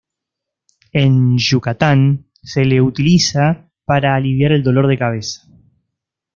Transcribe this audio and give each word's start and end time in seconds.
En 0.93 1.37
Yucatán 1.37 2.25
se 2.41 2.65
le 2.65 2.81
utiliza 2.81 3.69
para 3.85 4.15
aliviar 4.15 4.51
el 4.51 4.63
dolor 4.63 4.87
de 4.87 4.97
cabeza. 4.97 5.43